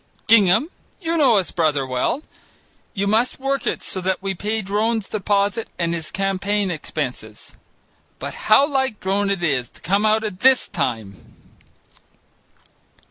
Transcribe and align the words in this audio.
Gingham, 0.25 0.71
you 0.99 1.15
know 1.15 1.37
his 1.37 1.51
brother 1.51 1.85
well; 1.85 2.23
you 2.95 3.05
must 3.05 3.37
work 3.39 3.67
it 3.67 3.83
so 3.83 4.01
that 4.01 4.19
we 4.19 4.33
pay 4.33 4.63
Drone's 4.63 5.07
deposit 5.07 5.67
and 5.77 5.93
his 5.93 6.09
campaign 6.09 6.71
expenses. 6.71 7.55
But 8.17 8.33
how 8.49 8.67
like 8.67 8.99
Drone 8.99 9.29
it 9.29 9.43
is 9.43 9.69
to 9.69 9.79
come 9.79 10.03
out 10.03 10.23
at 10.23 10.39
this 10.39 10.67
time!" 10.67 11.35